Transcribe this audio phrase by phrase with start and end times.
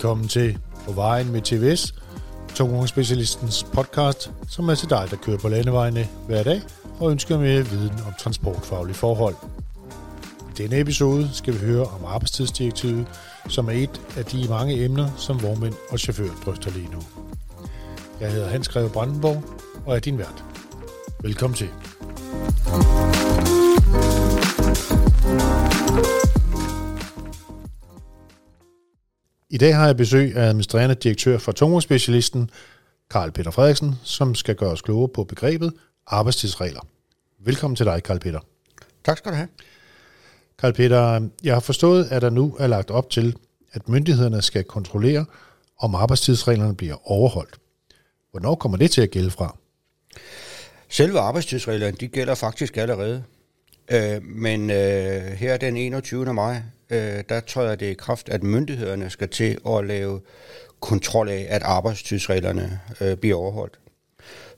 [0.00, 1.94] Velkommen til På Vejen med TVS,
[2.54, 6.62] Tungvognsspecialistens podcast, som er til dig, der kører på landevejene hver dag
[7.00, 9.34] og ønsker mere viden om transportfaglige forhold.
[10.50, 13.06] I denne episode skal vi høre om arbejdstidsdirektivet,
[13.48, 17.00] som er et af de mange emner, som vognmænd og chauffører drøfter lige nu.
[18.20, 19.44] Jeg hedder Hans Greve Brandenborg
[19.86, 20.44] og er din vært.
[21.22, 21.68] Velkommen til.
[29.52, 32.50] I dag har jeg besøg af administrerende direktør for Tungvognsspecialisten,
[33.10, 35.72] Karl Peter Frederiksen, som skal gøre os klogere på begrebet
[36.06, 36.80] arbejdstidsregler.
[37.38, 38.40] Velkommen til dig, Karl Peter.
[39.04, 39.48] Tak skal du have.
[40.58, 43.36] Karl Peter, jeg har forstået, at der nu er lagt op til,
[43.72, 45.24] at myndighederne skal kontrollere,
[45.78, 47.58] om arbejdstidsreglerne bliver overholdt.
[48.30, 49.56] Hvornår kommer det til at gælde fra?
[50.88, 53.24] Selve arbejdstidsreglerne, de gælder faktisk allerede.
[53.92, 56.34] Øh, men øh, her den 21.
[56.34, 60.20] maj, øh, der træder det i kraft, at myndighederne skal til at lave
[60.80, 63.78] kontrol af, at arbejdstidsreglerne øh, bliver overholdt.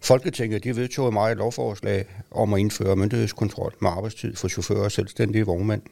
[0.01, 4.85] Folketinget de vedtog i maj et lovforslag om at indføre myndighedskontrol med arbejdstid for chauffører
[4.85, 5.83] og selvstændige vognmænd.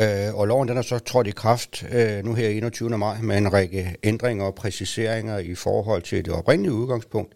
[0.00, 2.98] Øh, og loven den er så trådt i kraft øh, nu her 21.
[2.98, 7.32] maj med en række ændringer og præciseringer i forhold til det oprindelige udgangspunkt,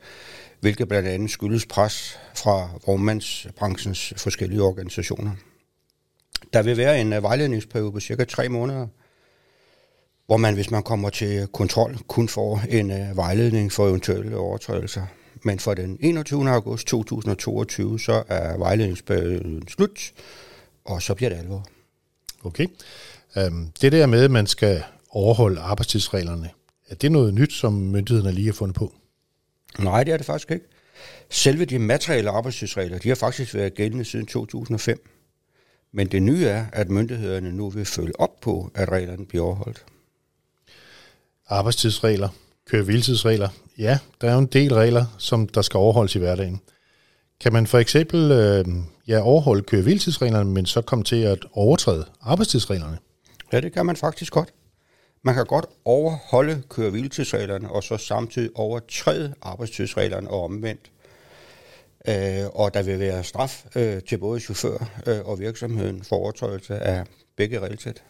[0.61, 5.31] hvilket blandt andet skyldes pres fra vognmandsbranchens forskellige organisationer.
[6.53, 8.87] Der vil være en øh, vejledningsperiode på cirka tre måneder,
[10.27, 15.03] hvor man, hvis man kommer til kontrol, kun får en øh, vejledning for eventuelle overtrædelser.
[15.45, 16.51] Men for den 21.
[16.51, 20.13] august 2022, så er vejledningsperioden slut,
[20.85, 21.67] og så bliver det alvor.
[22.45, 22.67] Okay.
[23.37, 26.51] Um, det der med, at man skal overholde arbejdstidsreglerne,
[26.89, 28.93] er det noget nyt, som myndighederne lige har fundet på?
[29.79, 30.67] Nej, det er det faktisk ikke.
[31.31, 35.11] Selve de materielle arbejdstidsregler, de har faktisk været gældende siden 2005.
[35.93, 39.85] Men det nye er, at myndighederne nu vil følge op på, at reglerne bliver overholdt.
[41.47, 42.29] Arbejdstidsregler,
[42.71, 42.87] køre
[43.79, 46.61] Ja, der er jo en del regler, som der skal overholdes i hverdagen.
[47.41, 48.65] Kan man for eksempel øh,
[49.09, 49.83] ja, overholde køre
[50.45, 52.99] men så komme til at overtræde arbejdstidsreglerne?
[53.53, 54.53] Ja, det kan man faktisk godt.
[55.23, 56.93] Man kan godt overholde køre
[57.71, 60.91] og så samtidig overtræde arbejdstidsreglerne og omvendt.
[62.09, 66.79] Øh, og der vil være straf øh, til både chauffør øh, og virksomheden for overtrædelse
[66.79, 67.05] af
[67.37, 68.03] begge regelsæt.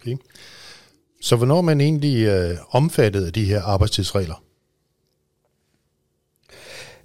[0.00, 0.16] Okay.
[1.20, 4.44] Så hvornår er man egentlig øh, omfattet af de her arbejdstidsregler?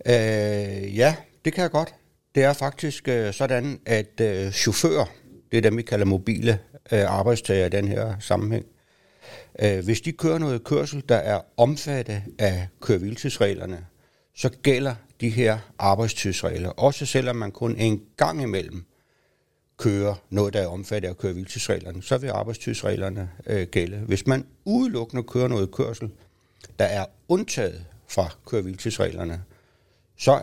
[0.05, 1.15] Øh, ja,
[1.45, 1.93] det kan jeg godt.
[2.35, 5.05] Det er faktisk øh, sådan, at øh, chauffører,
[5.51, 6.59] det er dem, vi kalder mobile
[6.91, 8.65] øh, arbejdstager i den her sammenhæng,
[9.61, 13.85] øh, hvis de kører noget kørsel, der er omfattet af køreviltidsreglerne,
[14.35, 18.85] så gælder de her arbejdstidsregler, også selvom man kun en gang imellem
[19.77, 23.97] kører noget, der er omfattet af køreviltidsreglerne, så vil arbejdstidsreglerne øh, gælde.
[23.97, 26.11] Hvis man udelukkende kører noget kørsel,
[26.79, 29.43] der er undtaget fra køreviltidsreglerne,
[30.17, 30.39] så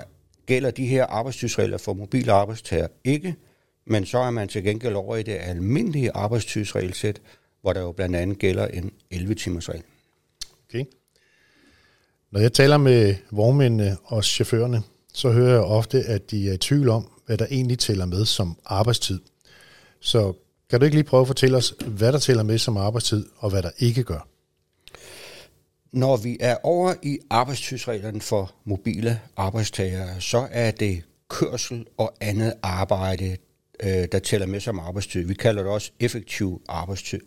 [0.48, 3.34] gælder de her arbejdstidsregler for mobile arbejdstager ikke,
[3.86, 7.20] men så er man til gengæld over i det almindelige arbejdstidsregelsæt,
[7.60, 9.82] hvor der jo blandt andet gælder en 11-timers regel.
[10.68, 10.84] Okay.
[12.32, 14.82] Når jeg taler med vognmændene og chaufførerne,
[15.14, 18.24] så hører jeg ofte, at de er i tvivl om, hvad der egentlig tæller med
[18.24, 19.20] som arbejdstid.
[20.00, 20.32] Så
[20.70, 23.50] kan du ikke lige prøve at fortælle os, hvad der tæller med som arbejdstid, og
[23.50, 24.28] hvad der ikke gør?
[25.92, 32.54] Når vi er over i arbejdstidsreglerne for mobile arbejdstagere, så er det kørsel og andet
[32.62, 33.36] arbejde,
[33.82, 35.24] øh, der tæller med som arbejdstid.
[35.24, 37.20] Vi kalder det også effektiv arbejdstid.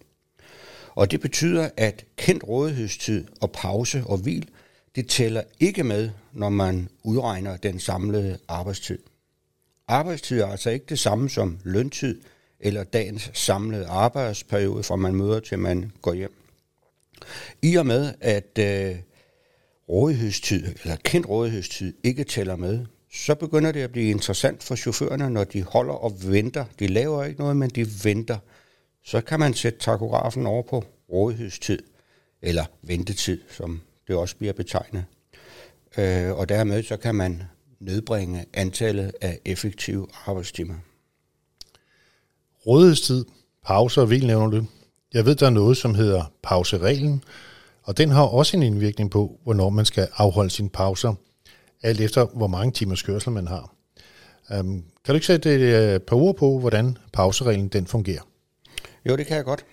[0.96, 4.50] Og det betyder, at kendt rådighedstid og pause og hvil–
[4.96, 9.00] det tæller ikke med, når man udregner den samlede arbejdstid.
[9.88, 12.22] Arbejdstid er altså ikke det samme som løntid
[12.60, 16.41] eller dagens samlede arbejdsperiode, fra man møder til man går hjem.
[17.62, 18.96] I og med, at øh,
[19.90, 25.30] rådighedstid, eller kendt rådighedstid, ikke tæller med, så begynder det at blive interessant for chaufførerne,
[25.30, 26.66] når de holder og venter.
[26.80, 28.38] De laver ikke noget, men de venter.
[29.06, 31.80] Så kan man sætte takografen over på rådighedstid,
[32.42, 35.06] eller ventetid, som det også bliver betegnet.
[35.98, 37.44] Øh, og dermed så kan man
[37.80, 40.76] nedbringe antallet af effektive arbejdstimer.
[42.68, 43.26] Rådighedstid,
[43.66, 44.66] pauser og hvil nævner du.
[45.14, 47.24] Jeg ved, der er noget, som hedder pausereglen,
[47.84, 51.14] og den har også en indvirkning på, hvornår man skal afholde sine pauser,
[51.84, 53.74] alt efter hvor mange timers kørsel man har.
[54.60, 58.22] Um, kan du ikke sætte et øh, par ord på, hvordan pausereglen den fungerer?
[59.06, 59.66] Jo, det kan jeg godt.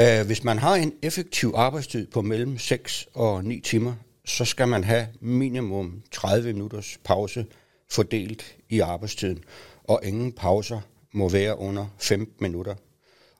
[0.00, 3.94] Uh, hvis man har en effektiv arbejdstid på mellem 6 og 9 timer,
[4.24, 7.46] så skal man have minimum 30 minutters pause
[7.90, 9.44] fordelt i arbejdstiden,
[9.84, 10.80] og ingen pauser
[11.12, 12.74] må være under 15 minutter.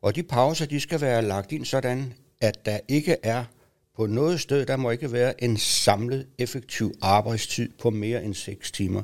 [0.03, 3.45] Og de pauser, de skal være lagt ind sådan, at der ikke er
[3.97, 8.73] på noget sted, der må ikke være en samlet effektiv arbejdstid på mere end 6
[8.73, 9.03] timer.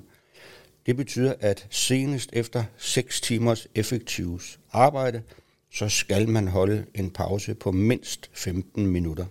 [0.87, 5.23] Det betyder, at senest efter 6 timers effektivt arbejde,
[5.73, 9.27] så skal man holde en pause på mindst 15 minutter.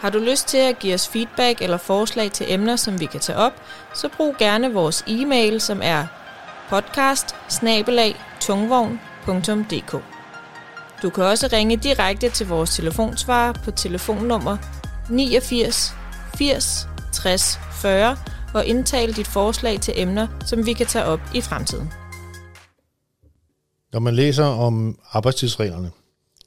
[0.00, 3.20] Har du lyst til at give os feedback eller forslag til emner, som vi kan
[3.20, 3.52] tage op,
[3.94, 6.21] så brug gerne vores e-mail, som er
[6.72, 7.26] podcast
[11.02, 14.56] Du kan også ringe direkte til vores telefonsvarer på telefonnummer
[15.10, 15.94] 89
[16.38, 18.16] 80 60 40
[18.54, 21.92] og indtale dit forslag til emner, som vi kan tage op i fremtiden.
[23.92, 25.90] Når man læser om arbejdstidsreglerne,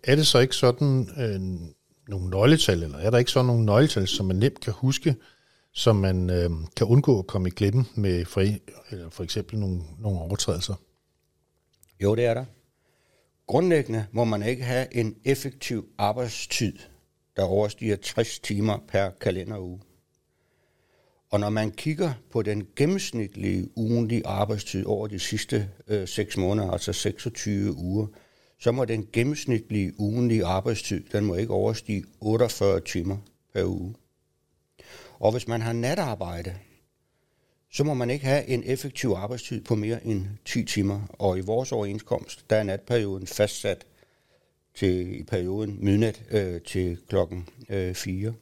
[0.03, 1.39] er det så ikke sådan øh,
[2.07, 5.15] nogle nøgletal, eller er der ikke sådan nogle nøgletal, som man nemt kan huske,
[5.75, 8.41] som man øh, kan undgå at komme i glemme med for,
[8.91, 10.75] eller for eksempel nogle, nogle overtrædelser?
[12.03, 12.45] Jo, det er der.
[13.47, 16.73] Grundlæggende må man ikke have en effektiv arbejdstid,
[17.35, 19.81] der overstiger 60 timer per kalenderuge.
[21.31, 26.71] Og når man kigger på den gennemsnitlige ugentlige arbejdstid over de sidste øh, 6 måneder,
[26.71, 28.07] altså 26 uger,
[28.59, 33.17] så må den gennemsnitlige ugentlige arbejdstid, den må ikke overstige 48 timer
[33.53, 33.95] per uge.
[35.19, 36.55] Og hvis man har natarbejde,
[37.71, 41.01] så må man ikke have en effektiv arbejdstid på mere end 10 timer.
[41.09, 43.85] Og i vores overenskomst, der er natperioden fastsat
[44.75, 48.33] til i perioden midnat øh, til klokken øh, 4.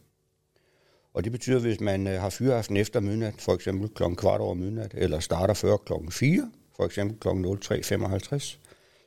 [1.13, 4.41] Og det betyder, at hvis man øh, har fyreaften efter midnat, for eksempel klokken kvart
[4.41, 8.57] over midnat, eller starter før klokken 4, for eksempel klokken 03.55,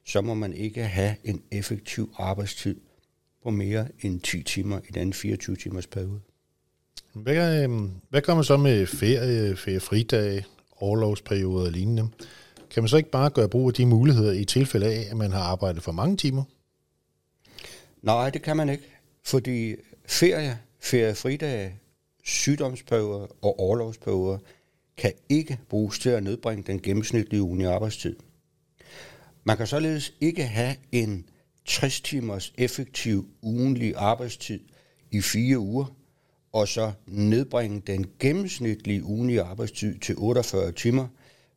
[0.07, 2.81] så må man ikke have en effektiv arbejdstid
[3.43, 6.21] på mere end 10 timer i den 24 timers periode.
[7.23, 7.71] Hvad, øh,
[8.09, 10.47] hvad gør man så med ferie, feriefridage,
[10.77, 12.09] overlovsperioder og lignende?
[12.71, 15.33] Kan man så ikke bare gøre brug af de muligheder i tilfælde af, at man
[15.33, 16.45] har arbejdet for mange timer?
[18.03, 18.85] Nej, det kan man ikke,
[19.25, 19.75] fordi
[20.07, 21.79] ferie, feriefridage,
[22.25, 24.39] sygdomsperioder og overlovsperioder
[24.97, 28.17] kan ikke bruges til at nedbringe den gennemsnitlige ugenlige arbejdstid.
[29.45, 31.29] Man kan således ikke have en
[31.65, 34.61] 60 timers effektiv ugenlig arbejdstid
[35.11, 35.97] i fire uger,
[36.57, 41.09] og så nedbringe den gennemsnitlige ugenlige arbejdstid til 48 timer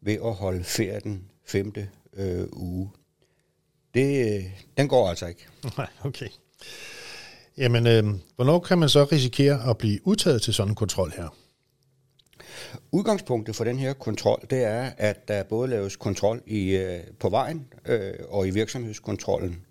[0.01, 2.90] ved at holde ferie den femte øh, uge.
[3.94, 4.44] Det, øh,
[4.78, 5.48] den går altså ikke.
[5.78, 6.28] Nej, okay.
[7.57, 8.04] Jamen, øh,
[8.36, 11.36] hvornår kan man så risikere at blive udtaget til sådan en kontrol her?
[12.92, 17.30] Udgangspunktet for den her kontrol, det er, at der både laves kontrol i, øh, på
[17.30, 19.66] vejen øh, og i virksomhedskontrollen.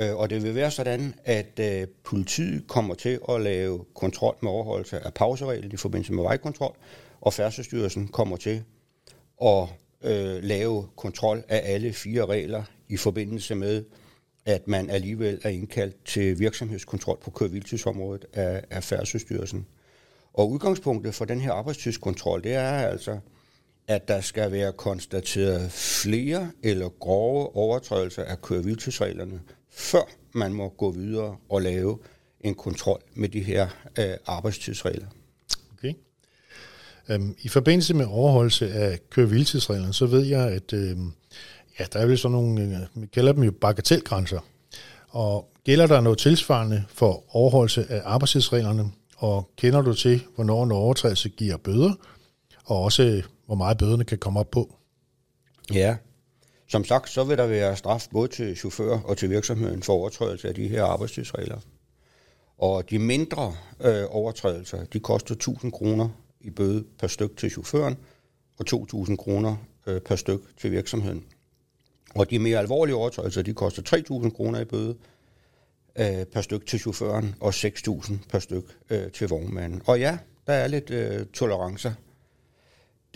[0.00, 4.50] Øh, og det vil være sådan, at øh, politiet kommer til at lave kontrol med
[4.50, 6.76] overholdelse af pausereglen i forbindelse med vejkontrol,
[7.20, 8.62] og Færdselsstyrelsen kommer til
[9.42, 9.68] at
[10.02, 13.84] øh, lave kontrol af alle fire regler i forbindelse med,
[14.44, 19.66] at man alligevel er indkaldt til virksomhedskontrol på kørevildtidsområdet af, af Færdselsstyrelsen.
[20.32, 23.18] Og udgangspunktet for den her arbejdstidskontrol, det er altså,
[23.88, 29.40] at der skal være konstateret flere eller grove overtrædelser af kørevildtidsreglerne,
[29.76, 30.02] før
[30.32, 31.98] man må gå videre og lave
[32.40, 33.68] en kontrol med de her
[33.98, 35.06] øh, arbejdstidsregler.
[35.72, 35.92] Okay.
[37.08, 40.96] Øhm, I forbindelse med overholdelse af kørevildtidsreglerne, så ved jeg, at øh,
[41.78, 44.40] ja, der er vel sådan nogle, øh, vi kalder dem jo bagatelgrænser.
[45.08, 50.72] Og gælder der noget tilsvarende for overholdelse af arbejdstidsreglerne, og kender du til, hvornår en
[50.72, 51.92] overtrædelse giver bøder,
[52.64, 54.74] og også hvor meget bøderne kan komme op på?
[55.72, 55.96] Ja,
[56.68, 60.48] som sagt, så vil der være straf både til chauffør og til virksomheden for overtrædelse
[60.48, 61.60] af de her arbejdstidsregler.
[62.58, 66.08] Og de mindre øh, overtrædelser, de koster 1000 kroner
[66.40, 67.96] i bøde per styk til chaufføren,
[68.58, 69.56] og 2000 kroner
[69.86, 71.24] øh, per styk til virksomheden.
[72.14, 74.96] Og de mere alvorlige overtrædelser, de koster 3000 kroner i bøde,
[75.98, 79.82] øh, per styk til chaufføren og 6.000 per styk øh, til vognmanden.
[79.86, 81.92] Og ja, der er lidt øh, tolerancer.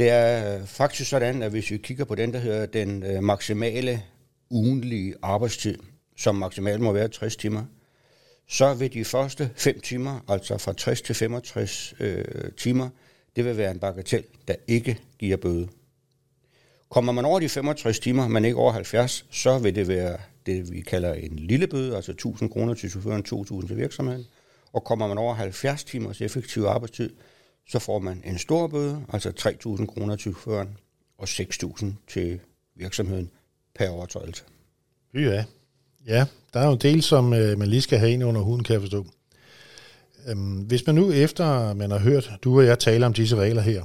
[0.01, 4.03] Det er faktisk sådan, at hvis vi kigger på den, der hedder den øh, maksimale
[4.51, 5.79] ugenlige arbejdstid,
[6.17, 7.65] som maksimalt må være 60 timer,
[8.49, 12.25] så vil de første 5 timer, altså fra 60 til 65 øh,
[12.57, 12.89] timer,
[13.37, 15.69] det vil være en bagatel, der ikke giver bøde.
[16.89, 20.17] Kommer man over de 65 timer, men ikke over 70, så vil det være
[20.47, 24.27] det, vi kalder en lille bøde, altså 1000 kroner til chaufføren, 2000 til virksomheden.
[24.73, 27.11] Og kommer man over 70 timers effektiv arbejdstid,
[27.69, 30.77] så får man en stor bøde, altså 3000 kroner til chaufføren
[31.19, 32.41] og 6000 til
[32.77, 33.31] virksomheden
[33.75, 34.43] per overtrædelse.
[35.15, 35.45] Ja,
[36.07, 38.65] ja, der er jo en del, som øh, man lige skal have ind under huden,
[38.65, 39.07] kan jeg forstå.
[40.29, 43.63] Øhm, hvis man nu efter man har hørt du og jeg tale om disse regler
[43.63, 43.85] her,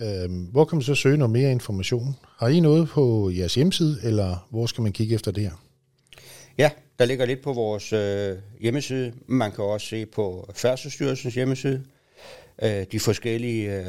[0.00, 2.16] Øh, hvor kan man så søge noget mere information?
[2.38, 5.62] Har I noget på jeres hjemmeside, eller hvor skal man kigge efter det her?
[6.58, 9.12] Ja, der ligger lidt på vores øh, hjemmeside.
[9.26, 11.84] Man kan også se på Færdselsstyrelsens hjemmeside.
[12.62, 13.86] Øh, de forskellige øh,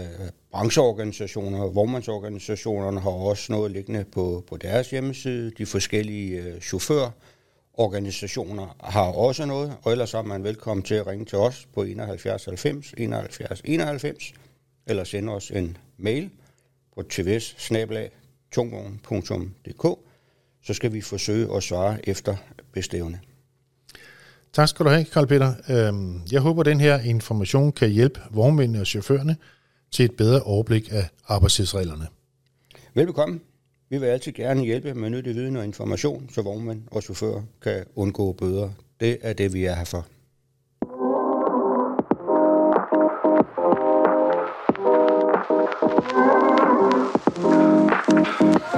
[0.51, 5.51] brancheorganisationer, vognmandsorganisationerne har også noget liggende på, på deres hjemmeside.
[5.51, 11.25] De forskellige øh, chaufførorganisationer har også noget, og ellers er man velkommen til at ringe
[11.25, 14.33] til os på 71 90 71 91,
[14.87, 16.29] eller sende os en mail
[16.95, 17.55] på tvs
[20.61, 22.35] så skal vi forsøge at svare efter
[22.73, 23.19] bestævne.
[24.53, 25.53] Tak skal du have, Karl Peter.
[25.69, 29.35] Øhm, jeg håber, at den her information kan hjælpe vognmændene og chaufførerne
[29.91, 32.07] til et bedre overblik af arbejdstidsreglerne.
[32.93, 33.39] Velbekomme.
[33.89, 37.85] Vi vil altid gerne hjælpe med nyttig viden og information, så vognmænd og chauffører kan
[37.95, 38.69] undgå bøder.
[38.99, 40.05] Det er det, vi er her for.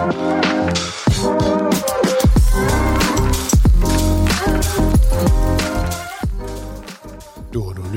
[0.02, 0.41] thank you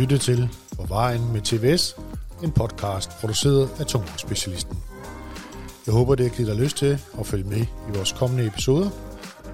[0.04, 1.96] lytte til På vejen med TVS,
[2.42, 4.78] en podcast produceret af Tungvognsspecialisten.
[5.86, 8.90] Jeg håber, det har givet dig lyst til at følge med i vores kommende episoder.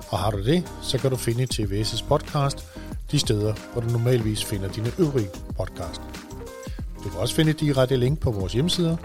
[0.08, 2.66] Og har du det, så kan du finde TVS' podcast
[3.10, 6.00] de steder, hvor du normalvis finder dine øvrige podcast.
[7.04, 8.96] Du kan også finde direkte link på vores hjemmesider,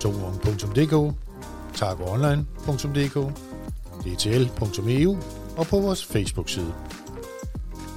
[0.00, 1.14] tungvogn.dk,
[1.74, 3.38] tagoonline.dk,
[4.04, 5.16] dtl.eu
[5.56, 6.74] og på vores Facebook-side.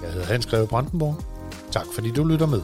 [0.04, 1.37] Jeg hedder Hans Greve Brandenborg.
[1.78, 2.62] Tak fordi du lytter med.